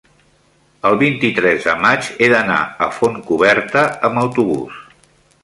[0.89, 2.57] el vint-i-tres de maig he d'anar
[2.87, 4.83] a Fontcoberta amb autobús.